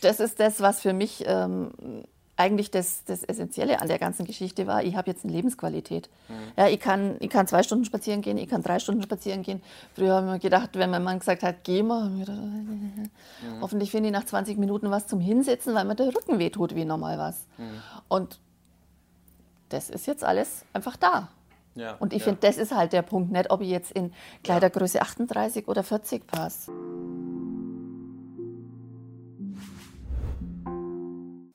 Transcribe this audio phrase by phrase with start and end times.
[0.00, 1.70] das ist das, was für mich ähm,
[2.38, 4.84] eigentlich das, das Essentielle an der ganzen Geschichte war.
[4.84, 6.08] Ich habe jetzt eine Lebensqualität.
[6.28, 6.34] Mhm.
[6.56, 9.60] Ja, ich, kann, ich kann zwei Stunden spazieren gehen, ich kann drei Stunden spazieren gehen.
[9.94, 13.10] Früher haben wir gedacht, wenn mein Mann gesagt hat, geh mal, mhm.
[13.60, 16.84] hoffentlich finde ich nach 20 Minuten was zum Hinsetzen, weil mir der Rücken wehtut wie
[16.84, 17.46] normal was.
[17.58, 17.82] Mhm.
[18.06, 18.38] Und
[19.70, 21.28] das ist jetzt alles einfach da.
[21.74, 22.26] Ja, und ich ja.
[22.26, 24.12] finde, das ist halt der Punkt, nicht ob ich jetzt in
[24.42, 26.72] Kleidergröße 38 oder 40 passe.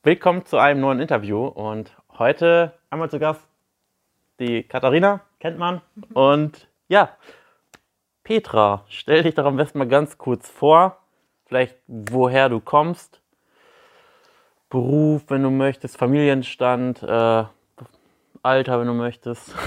[0.05, 3.47] Willkommen zu einem neuen Interview und heute einmal zu Gast
[4.37, 5.81] die Katharina, kennt man.
[5.95, 6.03] Mhm.
[6.13, 7.15] Und ja,
[8.25, 10.97] Petra, stell dich doch am besten mal ganz kurz vor,
[11.45, 13.21] vielleicht woher du kommst,
[14.69, 17.45] Beruf, wenn du möchtest, Familienstand, äh,
[18.41, 19.55] Alter, wenn du möchtest.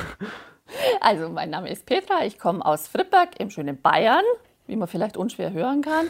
[1.01, 4.25] Also, mein Name ist Petra, ich komme aus Frippberg im schönen Bayern
[4.67, 6.07] wie man vielleicht unschwer hören kann.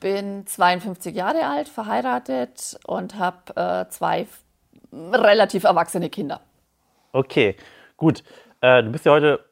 [0.00, 4.26] Bin 52 Jahre alt, verheiratet und habe äh, zwei
[4.92, 6.40] relativ erwachsene Kinder.
[7.12, 7.56] Okay,
[7.96, 8.22] gut.
[8.60, 9.44] Äh, du bist ja heute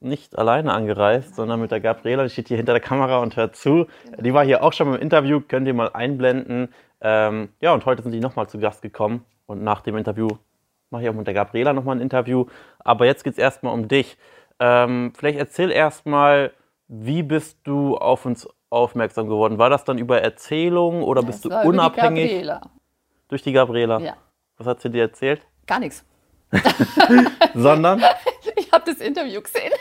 [0.00, 3.56] nicht alleine angereist, sondern mit der Gabriela, die steht hier hinter der Kamera und hört
[3.56, 3.86] zu.
[4.04, 4.22] Genau.
[4.22, 6.68] Die war hier auch schon im Interview, könnt ihr mal einblenden.
[7.00, 10.28] Ähm, ja, und heute sind die nochmal zu Gast gekommen und nach dem Interview
[10.90, 12.46] mache ich auch mit der Gabriela nochmal ein Interview.
[12.78, 14.16] Aber jetzt geht es erstmal um dich.
[14.58, 16.52] Ähm, vielleicht erzähl erstmal,
[16.88, 19.58] wie bist du auf uns aufmerksam geworden?
[19.58, 22.28] War das dann über Erzählungen oder bist du unabhängig?
[22.28, 22.60] Die Gabriela.
[23.28, 23.98] Durch die Gabriela?
[23.98, 24.16] Ja.
[24.58, 25.42] Was hat sie dir erzählt?
[25.66, 26.04] Gar nichts.
[27.54, 28.02] Sondern?
[28.56, 29.72] Ich habe das Interview gesehen.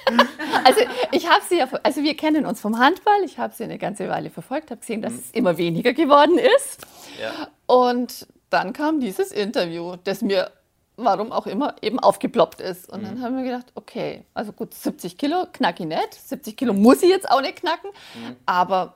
[0.63, 3.23] Also ich habe sie ja, also wir kennen uns vom Handball.
[3.23, 6.85] Ich habe sie eine ganze Weile verfolgt, habe gesehen, dass es immer weniger geworden ist.
[7.21, 7.47] Ja.
[7.67, 10.51] Und dann kam dieses Interview, das mir
[10.97, 12.89] warum auch immer, eben aufgeploppt ist.
[12.89, 13.05] Und mhm.
[13.05, 16.13] dann haben wir gedacht, okay, also gut, 70 Kilo knack ich nicht.
[16.13, 18.35] 70 Kilo muss ich jetzt auch nicht knacken, mhm.
[18.45, 18.93] aber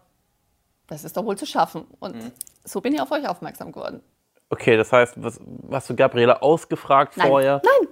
[0.87, 1.85] das ist doch wohl zu schaffen.
[1.99, 2.31] Und mhm.
[2.63, 4.01] so bin ich auf euch aufmerksam geworden.
[4.49, 5.39] Okay, das heißt, was,
[5.71, 7.27] hast du Gabriela ausgefragt Nein.
[7.27, 7.61] vorher?
[7.63, 7.89] Nein,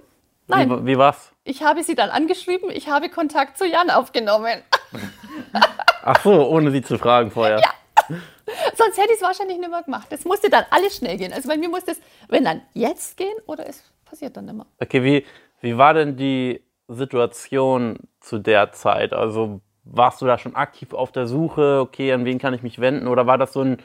[0.48, 0.70] Nein.
[0.70, 1.32] Wie, wie war's?
[1.44, 4.62] Ich habe sie dann angeschrieben, ich habe Kontakt zu Jan aufgenommen.
[6.02, 7.60] Ach so, ohne sie zu fragen vorher.
[7.60, 7.70] Ja.
[8.74, 10.06] Sonst hätte ich es wahrscheinlich nicht mehr gemacht.
[10.10, 11.32] Das musste dann alles schnell gehen.
[11.32, 14.66] Also bei mir musste es, wenn dann jetzt gehen oder es passiert dann immer.
[14.80, 15.24] Okay, wie,
[15.60, 19.12] wie war denn die Situation zu der Zeit?
[19.12, 22.78] Also warst du da schon aktiv auf der Suche, okay, an wen kann ich mich
[22.80, 23.06] wenden?
[23.08, 23.78] Oder war das so ein,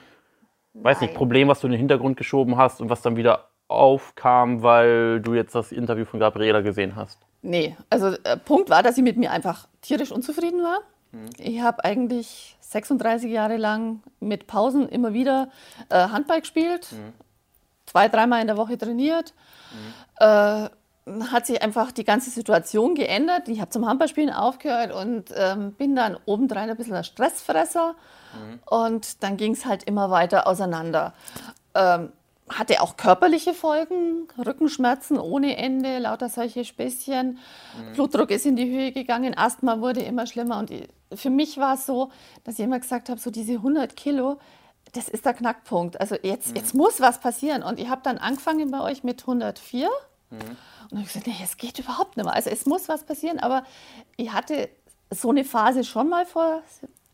[0.74, 0.84] Nein.
[0.84, 4.62] weiß nicht, Problem, was du in den Hintergrund geschoben hast und was dann wieder aufkam,
[4.64, 7.20] weil du jetzt das Interview von Gabriela gesehen hast?
[7.42, 10.80] Nee, also äh, Punkt war, dass sie mit mir einfach tierisch unzufrieden war.
[11.12, 11.30] Mhm.
[11.38, 15.50] Ich habe eigentlich 36 Jahre lang mit Pausen immer wieder
[15.90, 17.14] äh, Handball gespielt, mhm.
[17.94, 19.34] Zwei, dreimal in der Woche trainiert.
[19.72, 20.26] Mhm.
[20.26, 20.70] Äh,
[21.32, 23.48] hat sich einfach die ganze Situation geändert.
[23.50, 27.96] Ich habe zum Handballspielen aufgehört und ähm, bin dann obendrein ein bisschen ein Stressfresser.
[28.34, 28.60] Mhm.
[28.66, 31.14] Und dann ging es halt immer weiter auseinander.
[31.76, 32.14] Ähm,
[32.50, 37.38] hatte auch körperliche Folgen, Rückenschmerzen ohne Ende, lauter solche Späßchen.
[37.38, 37.94] Mhm.
[37.94, 40.58] Blutdruck ist in die Höhe gegangen, Asthma wurde immer schlimmer.
[40.58, 40.72] Und
[41.14, 42.12] für mich war es so,
[42.44, 44.40] dass ich immer gesagt habe, so diese 100 Kilo,
[44.92, 46.00] das ist der Knackpunkt.
[46.00, 46.56] Also jetzt, mhm.
[46.58, 47.64] jetzt muss was passieren.
[47.64, 49.88] Und ich habe dann angefangen bei euch mit 104.
[50.30, 50.38] Mhm.
[50.40, 50.42] Und
[50.92, 52.34] dann habe ich gesagt, nee, es geht überhaupt nicht mehr.
[52.34, 53.40] Also es muss was passieren.
[53.40, 53.64] Aber
[54.18, 54.70] ich hatte
[55.10, 56.62] so eine Phase schon mal vor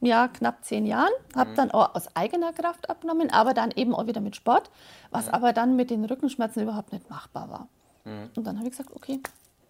[0.02, 1.56] ja, knapp zehn Jahren, habe mhm.
[1.56, 4.72] dann auch aus eigener Kraft abgenommen, aber dann eben auch wieder mit Sport,
[5.12, 5.34] was mhm.
[5.34, 7.68] aber dann mit den Rückenschmerzen überhaupt nicht machbar war.
[8.06, 8.30] Mhm.
[8.36, 9.20] Und dann habe ich gesagt, okay,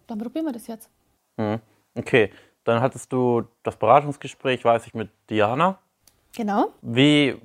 [0.07, 0.89] dann probieren wir das jetzt.
[1.37, 1.59] Mhm.
[1.95, 2.31] Okay,
[2.63, 5.79] dann hattest du das Beratungsgespräch, weiß ich, mit Diana.
[6.35, 6.73] Genau.
[6.81, 7.35] Wie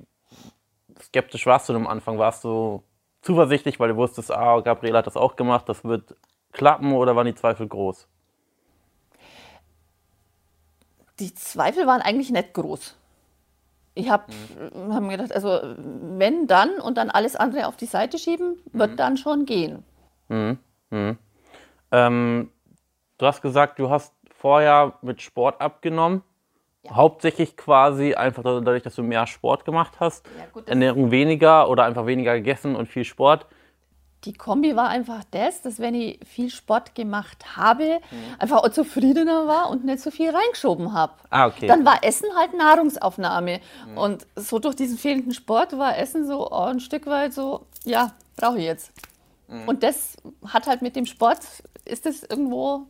[1.00, 2.18] skeptisch warst du am Anfang?
[2.18, 2.82] Warst du
[3.22, 6.14] zuversichtlich, weil du wusstest, ah, Gabriela hat das auch gemacht, das wird
[6.52, 8.08] klappen oder waren die Zweifel groß?
[11.20, 12.96] die Zweifel waren eigentlich nicht groß.
[13.94, 14.24] Ich habe
[14.74, 14.92] mhm.
[14.92, 18.92] hab mir gedacht, also wenn dann und dann alles andere auf die Seite schieben, wird
[18.92, 18.96] mhm.
[18.96, 19.84] dann schon gehen.
[20.28, 20.58] Mhm.
[20.90, 21.18] mhm.
[21.92, 22.50] Ähm,
[23.18, 26.22] du hast gesagt, du hast vorher mit Sport abgenommen.
[26.84, 26.96] Ja.
[26.96, 30.26] Hauptsächlich quasi einfach dadurch, dass du mehr Sport gemacht hast.
[30.38, 33.46] Ja, gut, Ernährung weniger oder einfach weniger gegessen und viel Sport
[34.24, 38.34] die Kombi war einfach das, dass wenn ich viel Sport gemacht habe, mhm.
[38.38, 41.14] einfach auch zufriedener war und nicht so viel reingeschoben habe.
[41.30, 41.66] Ah, okay.
[41.66, 43.60] Dann war Essen halt Nahrungsaufnahme.
[43.88, 43.98] Mhm.
[43.98, 48.12] Und so durch diesen fehlenden Sport war Essen so oh, ein Stück weit so, ja,
[48.36, 48.92] brauche ich jetzt.
[49.48, 49.68] Mhm.
[49.68, 50.16] Und das
[50.46, 51.40] hat halt mit dem Sport,
[51.84, 52.86] ist das irgendwo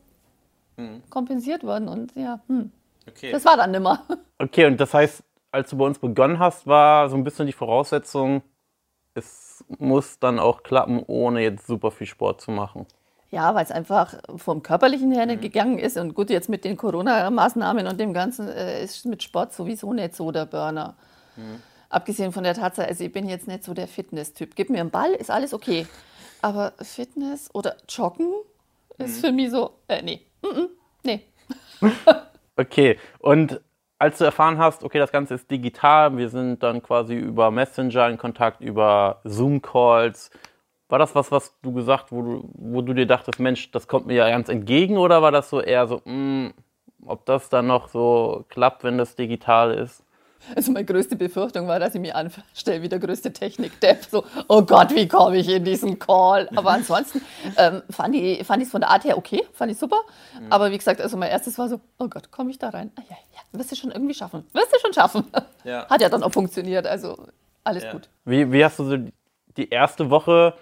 [0.76, 1.02] mhm.
[1.10, 1.88] kompensiert worden.
[1.88, 2.70] Und ja, hm,
[3.16, 3.32] okay.
[3.32, 4.04] das war dann nimmer.
[4.36, 5.22] Okay, und das heißt,
[5.52, 8.42] als du bei uns begonnen hast, war so ein bisschen die Voraussetzung,
[9.14, 12.84] es muss dann auch klappen, ohne jetzt super viel Sport zu machen.
[13.30, 15.42] Ja, weil es einfach vom Körperlichen her nicht mhm.
[15.42, 15.96] gegangen ist.
[15.96, 20.14] Und gut, jetzt mit den Corona-Maßnahmen und dem Ganzen äh, ist mit Sport sowieso nicht
[20.14, 20.96] so der Burner.
[21.36, 21.62] Mhm.
[21.88, 24.54] Abgesehen von der Tatsache, also ich bin jetzt nicht so der Fitness-Typ.
[24.56, 25.86] Gib mir einen Ball, ist alles okay.
[26.42, 28.32] Aber Fitness oder Joggen
[28.98, 30.68] ist für mich so, äh, nee, mm -mm,
[31.02, 31.24] nee.
[32.56, 33.60] Okay, und
[33.98, 38.08] als du erfahren hast, okay, das Ganze ist digital, wir sind dann quasi über Messenger
[38.08, 40.30] in Kontakt, über Zoom-Calls,
[40.88, 44.06] war das was, was du gesagt, wo du, wo du dir dachtest, Mensch, das kommt
[44.06, 46.52] mir ja ganz entgegen, oder war das so eher so, mh,
[47.06, 50.03] ob das dann noch so klappt, wenn das digital ist?
[50.54, 54.04] Also meine größte Befürchtung war, dass ich mich anstelle wie der größte Technik-Depp.
[54.10, 56.48] So, oh Gott, wie komme ich in diesen Call?
[56.54, 57.20] Aber ansonsten
[57.56, 60.00] ähm, fand ich es von der Art her okay, fand ich super.
[60.38, 60.52] Mhm.
[60.52, 62.90] Aber wie gesagt, also mein erstes war so, oh Gott, komme ich da rein?
[62.96, 64.44] Ah, ja, ja, wirst du schon irgendwie schaffen.
[64.52, 65.24] Wirst du schon schaffen.
[65.64, 65.86] Ja.
[65.90, 67.16] Hat ja dann auch funktioniert, also
[67.62, 67.92] alles ja.
[67.92, 68.08] gut.
[68.24, 68.96] Wie, wie hast du so
[69.56, 70.54] die erste Woche,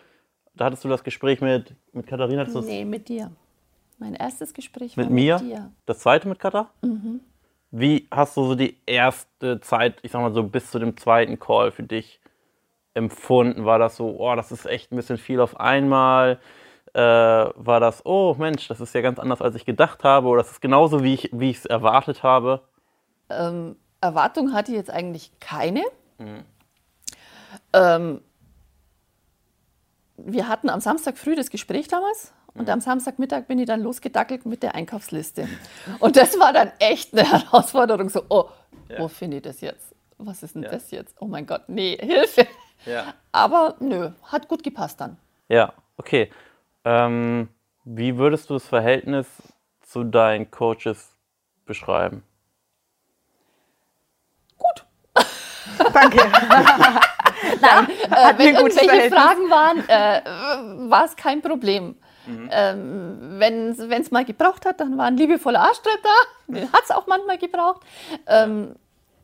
[0.54, 2.44] da hattest du das Gespräch mit, mit Katharina?
[2.44, 3.30] Nee, mit dir.
[3.98, 5.38] Mein erstes Gespräch mit war mir?
[5.38, 5.70] mit dir.
[5.86, 6.70] Das zweite mit Katha?
[6.82, 7.20] Mhm.
[7.74, 11.38] Wie hast du so die erste Zeit, ich sag mal so bis zu dem zweiten
[11.40, 12.20] Call für dich
[12.92, 13.64] empfunden?
[13.64, 16.38] War das so, oh, das ist echt ein bisschen viel auf einmal?
[16.92, 20.28] Äh, war das, oh Mensch, das ist ja ganz anders, als ich gedacht habe?
[20.28, 22.60] Oder das ist genauso, wie ich es erwartet habe?
[23.30, 25.82] Ähm, Erwartung hatte ich jetzt eigentlich keine.
[26.18, 26.44] Mhm.
[27.72, 28.20] Ähm,
[30.18, 34.44] wir hatten am Samstag früh das Gespräch damals und am Samstagmittag bin ich dann losgedackelt
[34.44, 35.48] mit der Einkaufsliste.
[36.00, 38.10] Und das war dann echt eine Herausforderung.
[38.10, 38.48] So, oh,
[38.88, 38.98] ja.
[38.98, 39.94] wo finde ich das jetzt?
[40.18, 40.70] Was ist denn ja.
[40.70, 41.16] das jetzt?
[41.20, 42.46] Oh mein Gott, nee, Hilfe.
[42.84, 43.14] Ja.
[43.30, 45.16] Aber nö, hat gut gepasst dann.
[45.48, 46.30] Ja, okay.
[46.84, 47.48] Ähm,
[47.84, 49.26] wie würdest du das Verhältnis
[49.80, 51.14] zu deinen Coaches
[51.64, 52.22] beschreiben?
[54.58, 54.84] Gut.
[55.92, 56.18] Danke.
[57.60, 61.96] Nein, äh, wenn irgendwelche Fragen waren, äh, war es kein Problem.
[62.26, 62.48] Mhm.
[62.50, 66.52] Ähm, Wenn es mal gebraucht hat, dann war ein liebevoller Arschtritt da.
[66.54, 67.82] Den hat es auch manchmal gebraucht.
[68.26, 68.74] Ähm,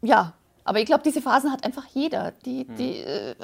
[0.03, 0.33] ja,
[0.65, 2.33] aber ich glaube, diese Phasen hat einfach jeder.
[2.45, 2.77] Die, mhm.
[2.77, 3.35] die, äh,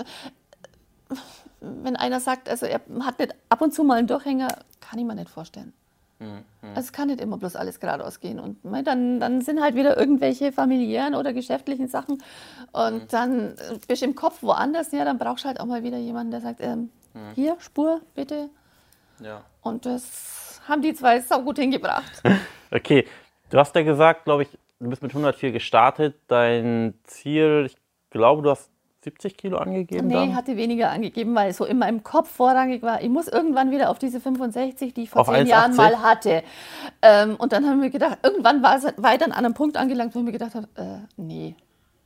[1.60, 4.48] wenn einer sagt, also er hat nicht ab und zu mal einen Durchhänger,
[4.80, 5.72] kann ich mir nicht vorstellen.
[6.18, 6.44] Mhm.
[6.74, 8.38] Also es kann nicht immer bloß alles geradeaus gehen.
[8.38, 12.22] Und dann, dann sind halt wieder irgendwelche familiären oder geschäftlichen Sachen.
[12.72, 13.08] Und mhm.
[13.08, 13.54] dann
[13.88, 14.92] bist du im Kopf woanders.
[14.92, 17.32] Ja, dann brauchst du halt auch mal wieder jemanden, der sagt, ähm, mhm.
[17.34, 18.50] hier, Spur, bitte,
[19.24, 19.44] ja.
[19.62, 22.22] Und das haben die zwei sau gut hingebracht.
[22.70, 23.06] okay,
[23.50, 24.48] du hast ja gesagt, glaube ich,
[24.80, 26.16] du bist mit 104 gestartet.
[26.28, 27.76] Dein Ziel, ich
[28.10, 28.70] glaube, du hast
[29.04, 30.08] 70 Kilo angegeben?
[30.08, 30.34] Nee, dann?
[30.34, 33.98] hatte weniger angegeben, weil so in meinem Kopf vorrangig war, ich muss irgendwann wieder auf
[33.98, 36.42] diese 65, die ich vor auf zehn Jahren mal hatte.
[37.02, 40.20] Ähm, und dann haben wir gedacht, irgendwann war, ich dann an einem Punkt angelangt, wo
[40.20, 41.54] ich mir gedacht habe, äh, nee,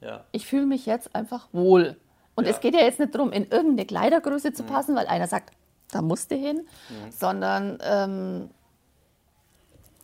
[0.01, 0.25] ja.
[0.33, 1.97] ich fühle mich jetzt einfach wohl.
[2.35, 2.51] Und ja.
[2.51, 4.67] es geht ja jetzt nicht darum, in irgendeine Kleidergröße zu mhm.
[4.69, 5.53] passen, weil einer sagt,
[5.91, 7.11] da musste hin, mhm.
[7.11, 8.51] sondern ähm,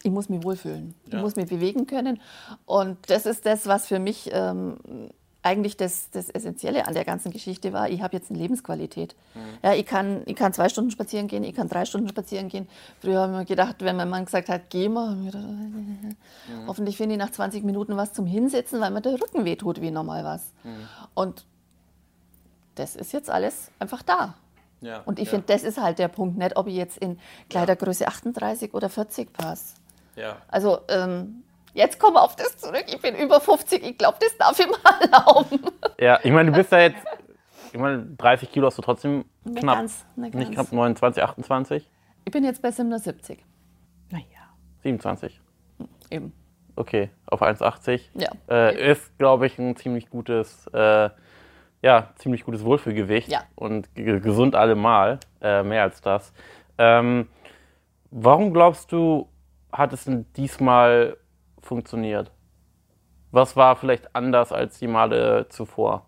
[0.03, 0.95] ich muss mich wohlfühlen.
[1.07, 1.17] Ja.
[1.17, 2.21] Ich muss mich bewegen können.
[2.67, 4.77] Und das ist das, was für mich ähm,
[5.45, 7.91] eigentlich das, das Essentielle an der ganzen Geschichte war.
[7.91, 9.15] Ich habe jetzt eine Lebensqualität.
[9.35, 9.41] Mhm.
[9.63, 12.67] Ja, ich, kann, ich kann zwei Stunden spazieren gehen, ich kann drei Stunden spazieren gehen.
[13.01, 16.17] Früher haben wir gedacht, wenn mein Mann gesagt hat, geh mal, mhm.
[16.67, 19.91] hoffentlich finde ich nach 20 Minuten was zum Hinsetzen, weil mir der Rücken wehtut wie
[19.91, 20.53] normal was.
[20.65, 20.89] Mhm.
[21.15, 21.47] Und
[22.75, 24.35] das ist jetzt alles einfach da.
[24.81, 25.31] Ja, und ich ja.
[25.31, 27.19] finde, das ist halt der Punkt, nicht ob ich jetzt in
[27.49, 29.77] Kleidergröße 38 oder 40 passe.
[30.17, 30.37] Ja.
[30.49, 31.43] Also ähm,
[31.73, 32.85] jetzt kommen wir auf das zurück.
[32.87, 35.61] Ich bin über 50, ich glaube, das darf ich mal erlauben.
[35.99, 37.03] Ja, ich meine, du bist ja jetzt,
[37.73, 41.91] ich meine, 30 Kilo hast du trotzdem nicht knapp, ganz, nicht, nicht knapp 29, 28?
[42.25, 43.45] Ich bin jetzt bei 77.
[44.11, 44.25] Naja.
[44.83, 45.41] 27?
[46.11, 46.33] Eben.
[46.77, 48.01] Okay, auf 1,80.
[48.15, 48.31] Ja.
[48.49, 51.11] Äh, ist, glaube ich, ein ziemlich gutes äh,
[51.85, 53.43] ja, ziemlich gutes Wohlfühlgewicht ja.
[53.57, 56.33] und gesund allemal, äh, mehr als das.
[56.79, 57.29] Ähm,
[58.11, 59.29] warum glaubst du,
[59.71, 61.19] hat es denn diesmal
[61.61, 62.33] funktioniert?
[63.33, 66.07] Was war vielleicht anders als die Male zuvor?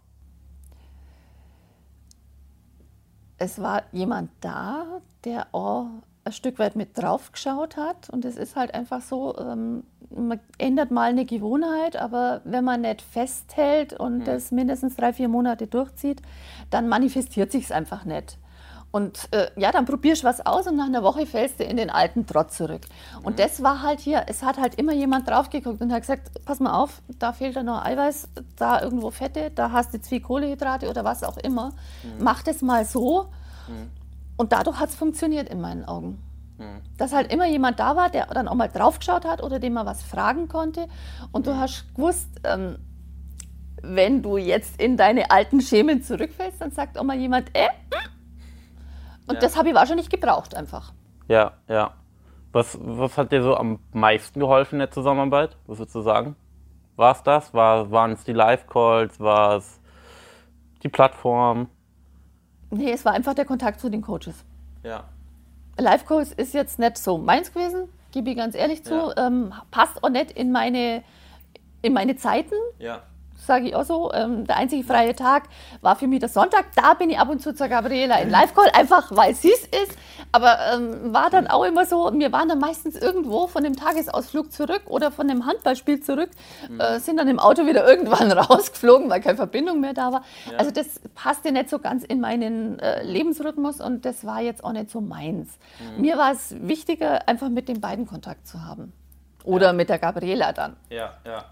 [3.37, 5.89] Es war jemand da, der oh,
[6.27, 8.11] ein Stück weit mit drauf geschaut hat.
[8.11, 12.83] Und es ist halt einfach so, ähm, man ändert mal eine Gewohnheit, aber wenn man
[12.83, 14.25] nicht festhält und mhm.
[14.25, 16.21] das mindestens drei, vier Monate durchzieht,
[16.71, 18.39] dann manifestiert sich es einfach nicht.
[18.93, 21.77] Und äh, ja, dann probierst du was aus und nach einer Woche fällst du in
[21.77, 22.83] den alten Trott zurück.
[23.23, 23.37] Und mhm.
[23.37, 26.61] das war halt hier, es hat halt immer jemand drauf geguckt und hat gesagt, pass
[26.61, 30.21] mal auf, da fehlt da noch Eiweiß, da irgendwo Fette, da hast du zu viel
[30.21, 31.73] Kohlehydrate oder was auch immer.
[32.03, 32.25] Mhm.
[32.25, 33.29] Mach das mal so.
[33.69, 33.91] Mhm.
[34.37, 36.23] Und dadurch hat es funktioniert in meinen Augen.
[36.59, 36.83] Mhm.
[36.97, 39.87] Dass halt immer jemand da war, der dann auch mal draufgeschaut hat oder dem man
[39.87, 40.89] was fragen konnte.
[41.33, 41.61] Und du mhm.
[41.61, 42.79] hast gewusst, ähm,
[43.83, 48.11] wenn du jetzt in deine alten Schemen zurückfällst, dann sagt auch mal jemand, äh, hm?
[49.29, 49.41] und ja.
[49.41, 50.93] das habe ich wahrscheinlich gebraucht einfach.
[51.29, 51.95] Ja, ja.
[52.53, 55.57] Was, was hat dir so am meisten geholfen in der Zusammenarbeit?
[55.67, 56.37] Was würdest du sagen?
[56.97, 57.53] War es das?
[57.53, 59.21] War, waren es die Live-Calls?
[59.21, 59.79] War es
[60.83, 61.69] Die Plattform?
[62.77, 64.45] Nee, es war einfach der Kontakt zu den Coaches.
[64.83, 65.05] Ja.
[65.79, 68.95] Life Coach ist jetzt nicht so meins gewesen, gebe ich ganz ehrlich zu.
[68.95, 69.27] Ja.
[69.27, 71.03] Ähm, passt auch nicht in meine,
[71.83, 72.55] in meine Zeiten.
[72.79, 73.03] Ja.
[73.37, 74.13] Sage ich auch so.
[74.13, 75.45] Ähm, der einzige freie Tag
[75.81, 76.67] war für mich der Sonntag.
[76.75, 79.97] Da bin ich ab und zu zur Gabriela in Live-Call, einfach weil sie es ist.
[80.33, 84.53] Aber ähm, war dann auch immer so, wir waren dann meistens irgendwo von dem Tagesausflug
[84.53, 86.31] zurück oder von dem Handballspiel zurück,
[86.79, 90.23] äh, sind dann im Auto wieder irgendwann rausgeflogen, weil keine Verbindung mehr da war.
[90.51, 90.59] Ja.
[90.59, 94.73] Also das passte nicht so ganz in meinen äh, Lebensrhythmus und das war jetzt auch
[94.73, 95.59] nicht so meins.
[95.99, 98.93] Mir war es wichtiger, einfach mit den beiden Kontakt zu haben.
[99.45, 101.45] Oder mit der Gabriela dann, Ja, ja.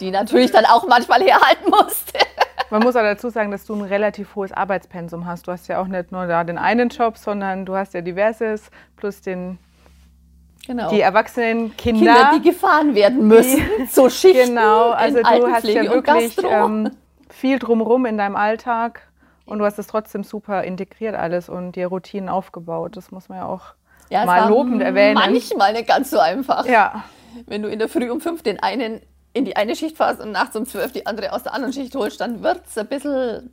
[0.00, 2.18] Die natürlich dann auch manchmal herhalten musste.
[2.70, 5.46] Man muss auch dazu sagen, dass du ein relativ hohes Arbeitspensum hast.
[5.46, 8.70] Du hast ja auch nicht nur da den einen Job, sondern du hast ja diverses
[8.96, 9.58] plus den,
[10.66, 10.88] Genau.
[10.90, 12.14] die erwachsenen Kinder.
[12.14, 16.90] Kinder, die gefahren werden müssen, so Schichten genau, also du hast ja wirklich ähm,
[17.28, 19.02] viel drumherum in deinem Alltag
[19.44, 22.96] und du hast es trotzdem super integriert alles und dir Routinen aufgebaut.
[22.96, 23.74] Das muss man ja auch
[24.08, 25.14] ja, mal lobend erwähnen.
[25.14, 26.64] Manchmal nicht ganz so einfach.
[26.66, 27.04] Ja,
[27.46, 29.00] Wenn du in der Früh um fünf den einen
[29.32, 31.94] in die eine Schicht fährst und nachts um zwölf die andere aus der anderen Schicht
[31.94, 33.50] holst, dann wird es ein bisschen,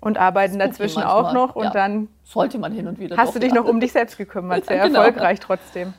[0.00, 1.70] und arbeiten dazwischen manchmal, auch noch und ja.
[1.70, 3.60] dann sollte man hin und wieder hast du dich ja.
[3.60, 4.64] noch um dich selbst gekümmert.
[4.66, 5.00] Sehr Genau.
[5.00, 5.94] erfolgreich trotzdem.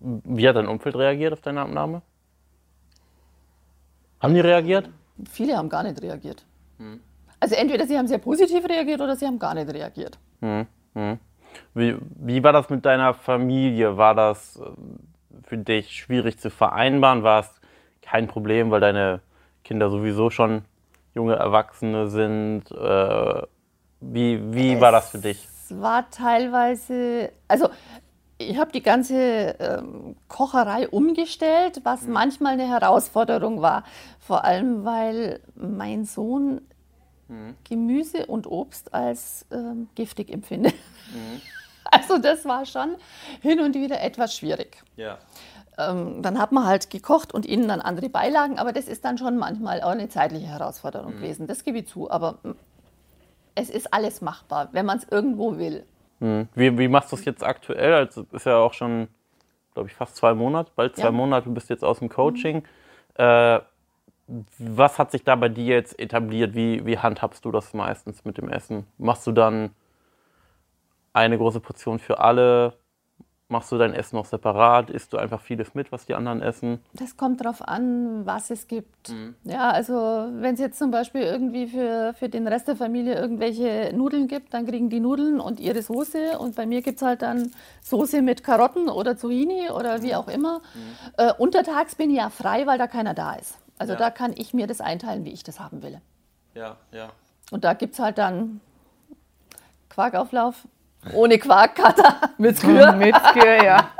[0.00, 2.02] Wie hat dein Umfeld reagiert auf deine Abnahme?
[4.20, 4.90] Haben die reagiert?
[5.30, 6.44] Viele haben gar nicht reagiert.
[7.38, 10.18] Also entweder sie haben sehr positiv reagiert oder sie haben gar nicht reagiert.
[11.74, 13.96] Wie, wie war das mit deiner Familie?
[13.96, 14.70] War das äh,
[15.50, 17.24] für dich schwierig zu vereinbaren?
[17.24, 17.60] War es
[18.02, 19.20] kein Problem, weil deine
[19.64, 20.62] Kinder sowieso schon
[21.12, 22.70] junge Erwachsene sind?
[22.70, 23.42] Äh,
[24.00, 25.44] wie wie war das für dich?
[25.44, 27.68] Es war teilweise, also
[28.38, 33.82] ich habe die ganze ähm, Kocherei umgestellt, was manchmal eine Herausforderung war.
[34.20, 36.60] Vor allem, weil mein Sohn
[37.68, 40.74] Gemüse und Obst als ähm, giftig empfindet.
[41.90, 42.96] Also das war schon
[43.40, 44.82] hin und wieder etwas schwierig.
[44.96, 45.18] Ja.
[45.78, 49.18] Ähm, dann hat man halt gekocht und ihnen dann andere Beilagen, aber das ist dann
[49.18, 51.46] schon manchmal auch eine zeitliche Herausforderung gewesen.
[51.46, 52.50] Das gebe ich zu, aber mm,
[53.54, 55.84] es ist alles machbar, wenn man es irgendwo will.
[56.20, 56.48] Hm.
[56.54, 57.94] Wie, wie machst du es jetzt aktuell?
[57.94, 59.08] Also ist ja auch schon,
[59.74, 61.12] glaube ich, fast zwei Monate, bald zwei Ja.
[61.12, 62.62] Monate bist du jetzt aus dem Coaching.
[63.14, 63.60] Äh,
[64.58, 66.54] was hat sich da bei dir jetzt etabliert?
[66.54, 68.86] Wie, wie handhabst du das meistens mit dem Essen?
[68.98, 69.70] Machst du dann
[71.12, 72.74] eine große Portion für alle?
[73.48, 74.90] Machst du dein Essen noch separat?
[74.90, 76.78] Isst du einfach vieles mit, was die anderen essen?
[76.92, 79.12] Das kommt darauf an, was es gibt.
[79.42, 83.90] Ja, also wenn es jetzt zum Beispiel irgendwie für, für den Rest der Familie irgendwelche
[83.92, 86.38] Nudeln gibt, dann kriegen die Nudeln und ihre Soße.
[86.38, 87.50] Und bei mir gibt es halt dann
[87.82, 90.60] Soße mit Karotten oder Zucchini oder wie auch immer.
[91.16, 93.58] Äh, untertags bin ich ja frei, weil da keiner da ist.
[93.78, 93.98] Also Ja.
[93.98, 96.00] da kann ich mir das einteilen, wie ich das haben will.
[96.54, 97.08] Ja, ja.
[97.50, 98.60] Und da gibt es halt dann
[99.88, 100.68] Quarkauflauf
[101.14, 102.92] ohne Quarkkater mit Skür.
[102.96, 103.90] Mit Skür, ja.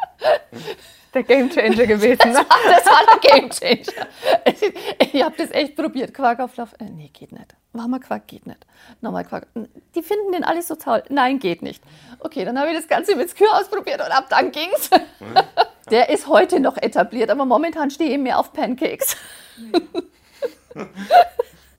[1.13, 2.33] Der Gamechanger gewesen.
[2.33, 2.41] Ne?
[2.69, 4.07] Das war der Gamechanger.
[4.45, 6.15] Ich, ich habe das echt probiert.
[6.15, 6.73] Quarkauflauf.
[6.79, 7.55] Äh, nee, geht nicht.
[7.73, 8.67] Wir Quark, geht nicht.
[9.01, 9.47] Nochmal Quark.
[9.95, 11.03] Die finden den alles so toll.
[11.09, 11.83] Nein, geht nicht.
[12.19, 14.91] Okay, dann habe ich das Ganze mit Skür ausprobiert und ab dann ging's.
[15.91, 19.17] Der ist heute noch etabliert, aber momentan stehe ich mehr auf Pancakes.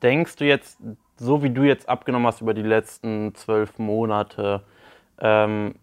[0.01, 0.78] Denkst du jetzt,
[1.18, 4.63] so wie du jetzt abgenommen hast über die letzten zwölf Monate,
[5.22, 5.75] ähm,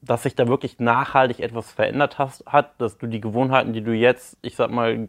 [0.00, 3.92] dass sich da wirklich nachhaltig etwas verändert hast, hat, dass du die Gewohnheiten, die du
[3.92, 5.08] jetzt, ich sag mal,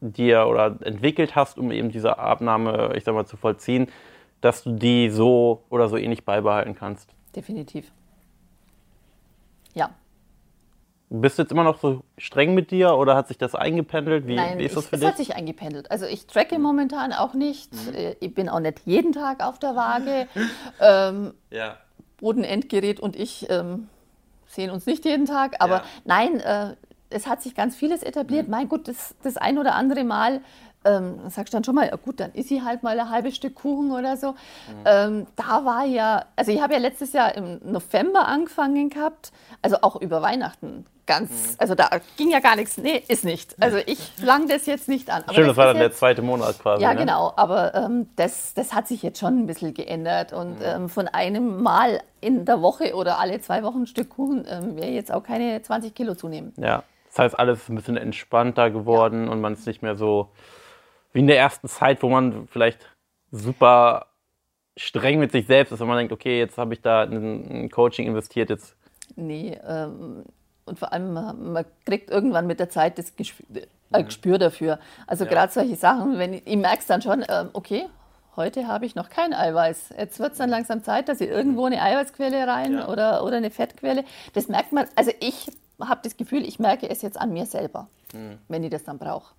[0.00, 3.88] dir oder entwickelt hast, um eben diese Abnahme, ich sag mal, zu vollziehen,
[4.40, 7.10] dass du die so oder so ähnlich beibehalten kannst?
[7.34, 7.90] Definitiv.
[9.74, 9.90] Ja.
[11.10, 14.26] Bist du jetzt immer noch so streng mit dir oder hat sich das eingependelt?
[14.26, 15.08] Wie, Nein, wie ist das ich, für es dich?
[15.08, 15.90] hat sich eingependelt.
[15.90, 17.70] Also ich tracke momentan auch nicht.
[17.94, 20.28] Äh, Ich bin auch nicht jeden Tag auf der Waage.
[20.80, 21.78] ähm, ja.
[22.18, 23.88] Bodenendgerät und ich ähm,
[24.46, 25.56] sehen uns nicht jeden Tag.
[25.60, 25.84] Aber Ja.
[26.04, 26.74] nein, äh,
[27.10, 28.48] es hat sich ganz vieles etabliert.
[28.48, 30.40] Mein Gott, das, das ein oder andere Mal
[30.88, 33.36] ähm, sagst du dann schon mal, ja gut, dann ist sie halt mal ein halbes
[33.36, 34.34] Stück Kuchen oder so.
[34.84, 39.76] Ähm, da war ja, also ich habe ja letztes Jahr im November angefangen gehabt, also
[39.82, 40.84] auch über Weihnachten.
[41.06, 42.76] Ganz, also da ging ja gar nichts.
[42.76, 43.56] Nee, ist nicht.
[43.60, 45.22] Also ich lang das jetzt nicht an.
[45.24, 46.82] Aber Stimmt, das war dann der jetzt- zweite Monat quasi.
[46.82, 47.00] ja, ne?
[47.00, 50.34] genau, aber ähm, das, das hat sich jetzt schon ein bisschen geändert.
[50.34, 50.64] Und Mhm.
[50.64, 54.76] ähm, von einem Mal in der Woche oder alle zwei Wochen ein Stück Kuchen ähm,
[54.76, 56.52] wäre jetzt auch keine 20 Kilo zunehmen.
[56.58, 60.28] Ja, das heißt, alles ist ein bisschen entspannter geworden und man ist nicht mehr so
[61.18, 62.86] wie in der ersten Zeit, wo man vielleicht
[63.32, 64.06] super
[64.76, 67.70] streng mit sich selbst ist, wenn man denkt, okay, jetzt habe ich da in ein
[67.70, 68.76] Coaching investiert, jetzt
[69.16, 70.22] Nee, ähm,
[70.64, 73.42] und vor allem, man, man kriegt irgendwann mit der Zeit das, Gesch-
[73.90, 74.78] ein Gespür dafür.
[75.08, 75.30] Also ja.
[75.30, 77.86] gerade solche Sachen, wenn ich, ich merke es dann schon, ähm, okay,
[78.36, 79.94] heute habe ich noch kein Eiweiß.
[79.98, 82.88] Jetzt wird es dann langsam Zeit, dass ich irgendwo eine Eiweißquelle rein ja.
[82.88, 84.04] oder, oder eine Fettquelle.
[84.34, 87.88] Das merkt man, also ich habe das Gefühl, ich merke es jetzt an mir selber,
[88.12, 88.38] mhm.
[88.46, 89.34] wenn ich das dann brauche.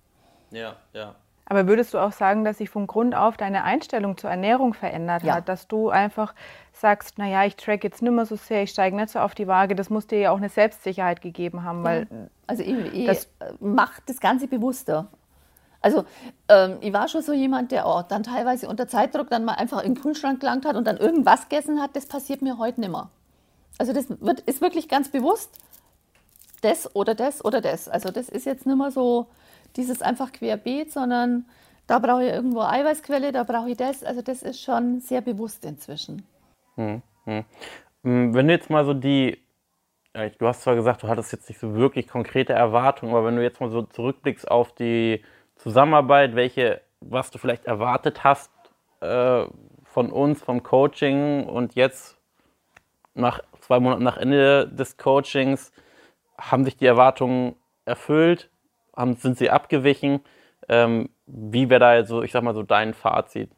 [0.50, 1.14] Ja, ja.
[1.50, 5.24] Aber würdest du auch sagen, dass sich von Grund auf deine Einstellung zur Ernährung verändert
[5.24, 5.34] ja.
[5.34, 5.48] hat?
[5.48, 6.32] Dass du einfach
[6.72, 9.48] sagst, naja, ich track jetzt nicht mehr so sehr, ich steige nicht so auf die
[9.48, 9.74] Waage.
[9.74, 11.82] Das muss dir ja auch eine Selbstsicherheit gegeben haben.
[11.82, 12.06] Weil
[12.46, 13.28] also ich, ich das
[13.58, 15.08] macht das Ganze bewusster.
[15.80, 16.04] Also
[16.48, 19.82] ähm, ich war schon so jemand, der auch dann teilweise unter Zeitdruck dann mal einfach
[19.82, 21.96] in den Kühlschrank gelangt hat und dann irgendwas gegessen hat.
[21.96, 23.10] Das passiert mir heute nicht mehr.
[23.76, 25.50] Also das wird, ist wirklich ganz bewusst
[26.60, 27.88] das oder das oder das.
[27.88, 29.26] Also das ist jetzt nicht mehr so
[29.76, 31.44] dieses einfach querbeet, sondern
[31.86, 34.04] da brauche ich irgendwo Eiweißquelle, da brauche ich das.
[34.04, 36.24] Also das ist schon sehr bewusst inzwischen.
[36.76, 37.44] Hm, hm.
[38.02, 39.38] hm wenn du jetzt mal so die,
[40.14, 43.42] du hast zwar gesagt, du hattest jetzt nicht so wirklich konkrete Erwartungen, aber wenn du
[43.42, 45.24] jetzt mal so zurückblickst auf die
[45.56, 48.50] Zusammenarbeit, welche, was du vielleicht erwartet hast
[49.00, 49.44] äh,
[49.84, 52.18] von uns, vom Coaching und jetzt
[53.14, 55.72] nach zwei Monaten nach Ende des Coachings,
[56.38, 58.49] haben sich die Erwartungen erfüllt?
[59.00, 60.20] Haben, sind sie abgewichen?
[60.68, 63.50] Ähm, wie wäre da so, ich sag mal so, dein Fazit?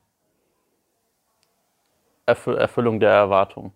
[2.27, 3.73] Erfüll Erfüllung der Erwartung.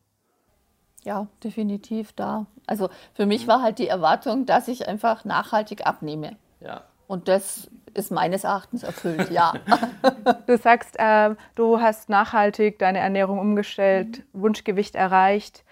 [1.03, 2.47] Ja, definitiv da.
[2.67, 6.37] Also für mich war halt die Erwartung, dass ich einfach nachhaltig abnehme.
[6.61, 6.83] Ja.
[7.07, 9.55] Und das ist meines Erachtens erfüllt, ja.
[10.47, 14.43] Du sagst, äh, du hast nachhaltig deine Ernährung umgestellt, mhm.
[14.43, 15.65] Wunschgewicht erreicht.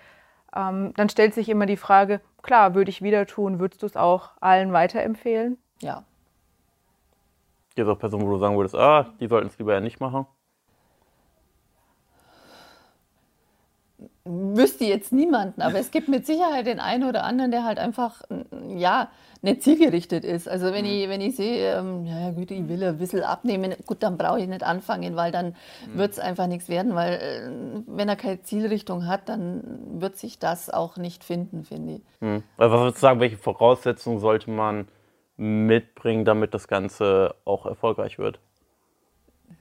[0.55, 3.97] Ähm, dann stellt sich immer die Frage, klar, würde ich wieder tun, würdest du es
[3.97, 5.59] auch allen weiterempfehlen?
[5.81, 6.05] Ja.
[7.75, 10.01] Gibt es auch Personen, wo du sagen würdest, ah, die sollten es lieber ja nicht
[10.01, 10.27] machen?
[14.25, 18.23] Wüsste jetzt niemanden, aber es gibt mit Sicherheit den einen oder anderen, der halt einfach,
[18.69, 19.11] ja,
[19.43, 20.49] nicht zielgerichtet ist.
[20.49, 20.91] Also wenn mhm.
[20.91, 24.41] ich, wenn ich sehe, ähm, ja gut, ich will ein bisschen abnehmen, gut, dann brauche
[24.41, 25.55] ich nicht anfangen, weil dann
[25.87, 25.99] mhm.
[25.99, 27.51] wird es einfach nichts werden, weil äh,
[27.87, 32.03] wenn er keine Zielrichtung hat, dann wird sich das auch nicht finden, finde ich.
[32.21, 32.43] Mhm.
[32.57, 34.89] Also was würdest du sagen, welche Voraussetzungen sollte man
[35.37, 38.39] mitbringen, damit das Ganze auch erfolgreich wird?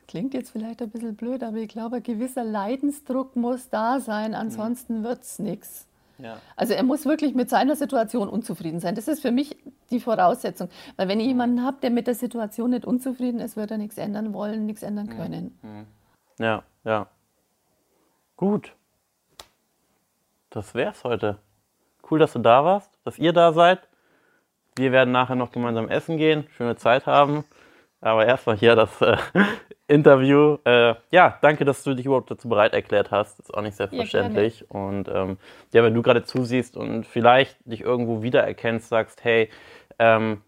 [0.08, 4.36] Klingt jetzt vielleicht ein bisschen blöd, aber ich glaube, ein gewisser Leidensdruck muss da sein,
[4.36, 5.04] ansonsten mhm.
[5.04, 5.88] wird es nichts.
[6.20, 6.38] Ja.
[6.56, 8.96] Also er muss wirklich mit seiner Situation unzufrieden sein.
[8.96, 9.58] Das ist für mich
[9.90, 10.70] die Voraussetzung.
[10.96, 13.98] Weil wenn ich jemanden habe, der mit der Situation nicht unzufrieden ist, wird er nichts
[13.98, 15.18] ändern wollen, nichts ändern mhm.
[15.18, 15.60] können.
[15.62, 15.88] Mhm.
[16.40, 17.08] Ja, ja.
[18.38, 18.74] Gut.
[20.50, 21.40] Das wär's heute.
[22.10, 23.88] Cool, dass du da warst, dass ihr da seid.
[24.76, 27.44] Wir werden nachher noch gemeinsam essen gehen, schöne Zeit haben.
[28.02, 29.16] Aber erstmal hier das äh,
[29.88, 30.58] Interview.
[30.66, 33.40] Äh, ja, danke, dass du dich überhaupt dazu bereit erklärt hast.
[33.40, 34.62] Ist auch nicht selbstverständlich.
[34.62, 35.38] Ja, und ähm,
[35.72, 39.50] ja, wenn du gerade zusiehst und vielleicht dich irgendwo wiedererkennst, sagst, hey,
[40.00, 40.42] ähm,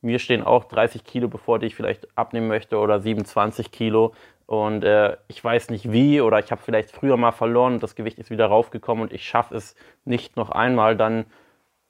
[0.00, 4.14] mir stehen auch 30 Kilo bevor, die ich vielleicht abnehmen möchte oder 27 Kilo
[4.46, 7.94] und äh, ich weiß nicht wie oder ich habe vielleicht früher mal verloren und das
[7.94, 11.26] Gewicht ist wieder raufgekommen und ich schaffe es nicht noch einmal, dann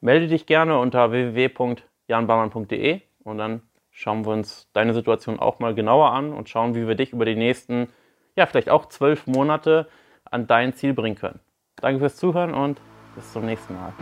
[0.01, 3.61] melde dich gerne unter www.janbarmann.de und dann
[3.91, 7.25] schauen wir uns deine Situation auch mal genauer an und schauen, wie wir dich über
[7.25, 7.87] die nächsten,
[8.35, 9.87] ja, vielleicht auch zwölf Monate
[10.25, 11.39] an dein Ziel bringen können.
[11.77, 12.81] Danke fürs Zuhören und
[13.15, 13.93] bis zum nächsten Mal.